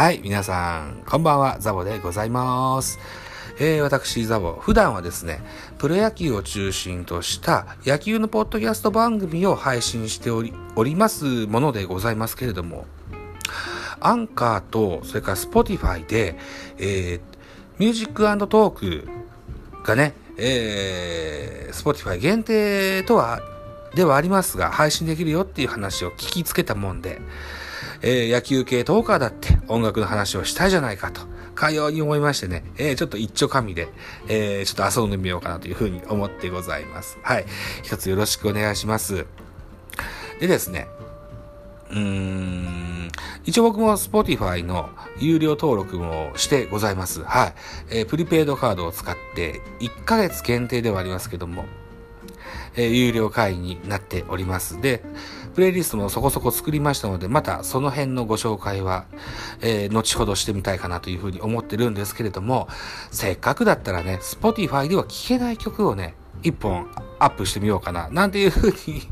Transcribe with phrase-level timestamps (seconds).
[0.00, 2.98] はい、皆さん、こんばんは、ザボでございます。
[3.58, 5.42] えー、私、ザボ、普段はですね、
[5.76, 12.86] プロ野球を中心とした野球のポッドキャスト番組を配信しており、おりますものでございますけれども、
[14.00, 16.38] アンカーと、それから Spotify で、
[16.78, 17.20] えー、
[17.76, 19.08] ミュージックトーク
[19.84, 23.42] がね、えー、 Spotify 限定とは、
[23.94, 27.20] ではありますが、配信できるよっていう話を聞きつけたもんで、
[28.02, 31.22] えー、野球系トーカーだって音楽の話をしたいじゃないかと、
[31.54, 33.88] かように思いましてね、えー、ちょっと一丁神で、
[34.28, 37.18] えー、ちょっと遊んでみようかなというふうに思ってございます。
[37.22, 37.46] はい。
[37.82, 39.26] 一つよろしくお願いします。
[40.40, 40.88] でですね、
[41.90, 43.10] うーん、
[43.44, 47.22] 一応僕も Spotify の有料登録もしてございます。
[47.24, 47.54] はい。
[47.90, 51.66] えー、プリペイドカードを使って1ヶ月限定ではありますけども、
[52.76, 54.80] えー、有料会員になっております。
[54.80, 55.02] で、
[55.54, 59.06] プレイリストもそこそこ作りましたので、またその辺のご紹介は、
[59.60, 62.68] えー、後ほどしてみたいかなというふうに思ってるんですけれども、
[63.10, 69.02] せっかくだったらね、Spotify では聴けない曲をね、一本アップしてみようかな、なんていうふうに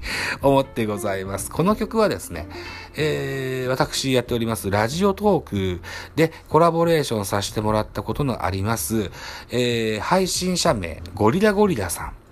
[0.40, 1.50] 思ってございます。
[1.50, 2.48] この曲はですね、
[2.96, 5.80] えー、私やっておりますラジオトーク
[6.16, 9.10] でコラボレーションさせてもらったことのあります、
[9.50, 12.27] えー、配信者名、ゴリラゴリラさん。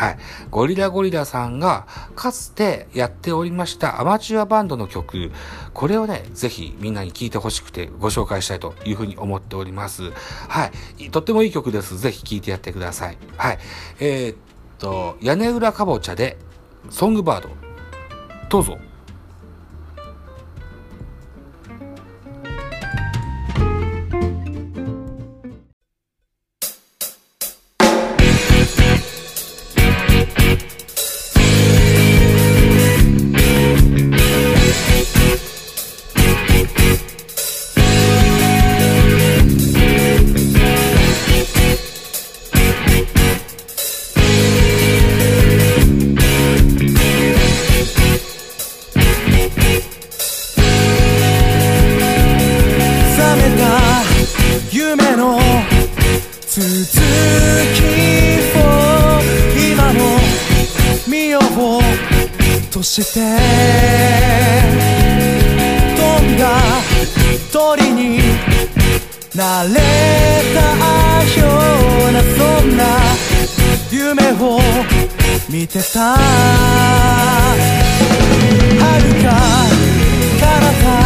[0.00, 0.18] はい。
[0.50, 5.30] ゴリラゴリラさんがかつてやっておりましたアマチュアバンドの曲、
[5.74, 10.10] これをね、ぜひみんなに聴いてほしくてご紹介したいというふうに思っております。
[10.48, 11.10] はい。
[11.10, 11.98] とってもいい曲です。
[11.98, 13.18] ぜひ聴いてやってください。
[13.36, 13.58] はい。
[13.98, 14.36] えー、っ
[14.78, 16.38] と、屋根裏かぼちゃで、
[16.88, 17.50] ソングバード。
[18.48, 18.78] どうぞ。
[56.60, 56.68] 続
[57.74, 57.80] き
[58.54, 58.60] を
[59.72, 60.00] 今の
[61.08, 61.42] 見よう
[62.70, 63.20] として
[65.96, 66.42] 飛んだ
[67.50, 68.18] 鳥に
[69.34, 69.70] なれ
[70.54, 70.60] た
[71.40, 71.46] よ
[72.08, 72.84] うなそんな
[73.90, 74.60] 夢を
[75.48, 76.14] 見てた。
[78.78, 79.28] 遥か
[80.40, 80.44] 彼
[80.82, 80.99] 方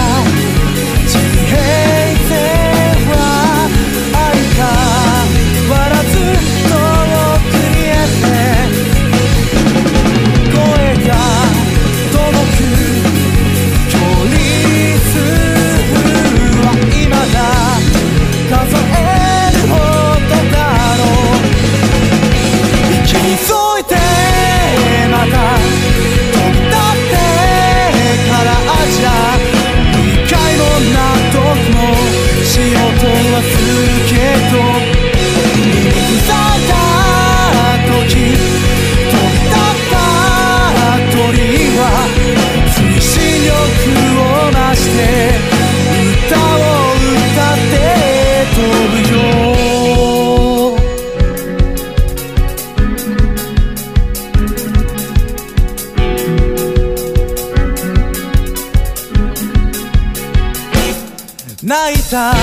[61.65, 62.35] 泣いた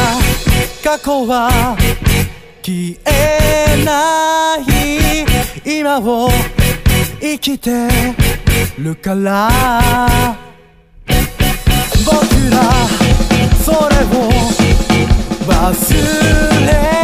[0.83, 1.77] 過去は
[2.63, 6.27] 消えない今を
[7.19, 7.87] 生きて
[8.79, 9.47] るから
[12.03, 12.15] 僕
[12.49, 12.63] ら
[13.63, 14.31] それを
[15.45, 15.95] 忘
[16.65, 17.00] れ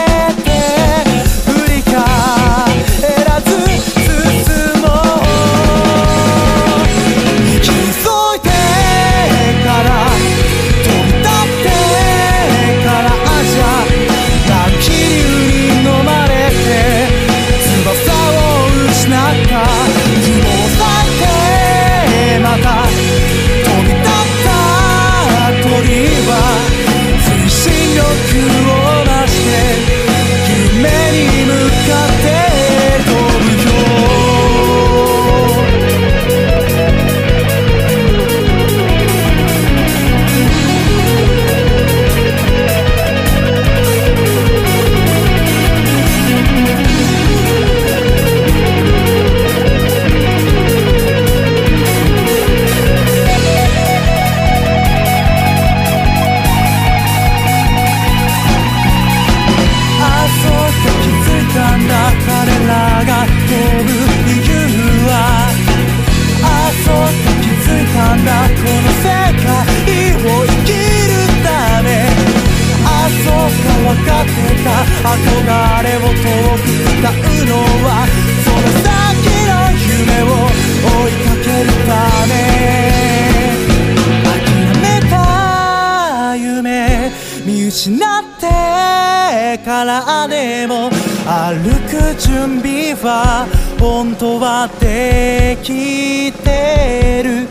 [88.39, 90.89] てからでも
[91.25, 93.47] 歩く準備は
[93.79, 97.47] 本当はできてる。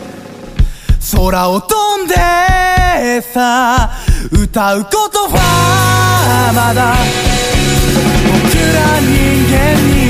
[1.15, 2.15] 空を飛んで
[3.21, 3.89] さ
[4.31, 6.93] 歌うことはまだ
[8.25, 9.07] 僕ら人
[9.49, 9.57] 間
[10.01, 10.06] に。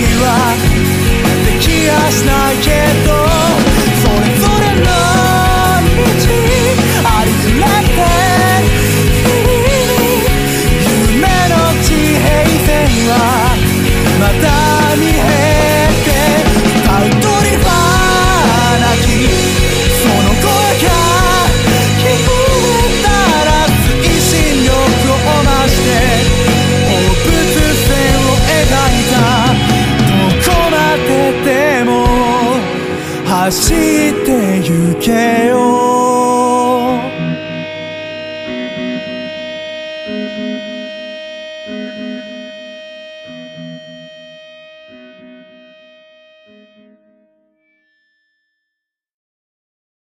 [33.48, 33.87] assim.